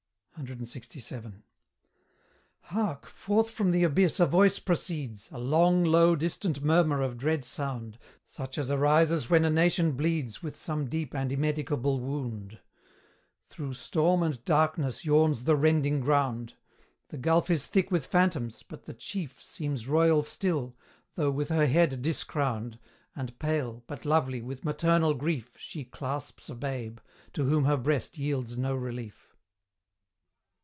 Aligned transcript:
CLXVII. 0.43 1.43
Hark! 2.61 3.05
forth 3.05 3.51
from 3.51 3.69
the 3.69 3.83
abyss 3.83 4.19
a 4.19 4.25
voice 4.25 4.57
proceeds, 4.57 5.29
A 5.31 5.37
long, 5.37 5.83
low 5.83 6.15
distant 6.15 6.63
murmur 6.63 6.99
of 7.03 7.15
dread 7.15 7.45
sound, 7.45 7.99
Such 8.23 8.57
as 8.57 8.71
arises 8.71 9.29
when 9.29 9.45
a 9.45 9.51
nation 9.51 9.91
bleeds 9.91 10.41
With 10.41 10.55
some 10.55 10.87
deep 10.87 11.13
and 11.13 11.31
immedicable 11.31 11.99
wound; 11.99 12.57
Through 13.49 13.75
storm 13.75 14.23
and 14.23 14.43
darkness 14.43 15.05
yawns 15.05 15.43
the 15.43 15.55
rending 15.55 15.99
ground. 15.99 16.55
The 17.09 17.19
gulf 17.19 17.51
is 17.51 17.67
thick 17.67 17.91
with 17.91 18.07
phantoms, 18.07 18.63
but 18.63 18.85
the 18.85 18.95
chief 18.95 19.43
Seems 19.43 19.87
royal 19.87 20.23
still, 20.23 20.75
though 21.13 21.29
with 21.29 21.49
her 21.49 21.67
head 21.67 22.01
discrowned, 22.01 22.79
And 23.15 23.37
pale, 23.37 23.83
but 23.85 24.05
lovely, 24.05 24.41
with 24.41 24.65
maternal 24.65 25.13
grief 25.13 25.51
She 25.57 25.83
clasps 25.85 26.49
a 26.49 26.55
babe, 26.55 26.97
to 27.33 27.43
whom 27.43 27.65
her 27.65 27.77
breast 27.77 28.17
yields 28.17 28.57
no 28.57 28.73
relief. 28.73 29.27